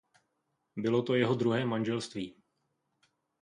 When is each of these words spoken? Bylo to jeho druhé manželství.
Bylo 0.77 1.01
to 1.03 1.15
jeho 1.15 1.35
druhé 1.35 1.65
manželství. 1.65 2.35